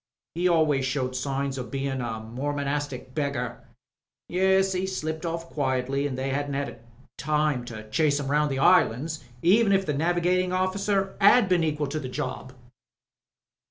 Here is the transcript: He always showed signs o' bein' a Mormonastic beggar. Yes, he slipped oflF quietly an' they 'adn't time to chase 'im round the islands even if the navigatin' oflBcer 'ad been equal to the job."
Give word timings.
He 0.33 0.47
always 0.47 0.83
showed 0.83 1.15
signs 1.15 1.59
o' 1.59 1.63
bein' 1.63 2.01
a 2.01 2.19
Mormonastic 2.21 3.13
beggar. 3.13 3.61
Yes, 4.29 4.73
he 4.73 4.87
slipped 4.87 5.25
oflF 5.25 5.41
quietly 5.51 6.07
an' 6.07 6.15
they 6.15 6.31
'adn't 6.31 6.79
time 7.19 7.65
to 7.65 7.87
chase 7.91 8.19
'im 8.19 8.31
round 8.31 8.49
the 8.49 8.57
islands 8.57 9.23
even 9.43 9.71
if 9.71 9.85
the 9.85 9.93
navigatin' 9.93 10.49
oflBcer 10.49 11.13
'ad 11.21 11.47
been 11.47 11.63
equal 11.63 11.85
to 11.85 11.99
the 11.99 12.09
job." 12.09 12.51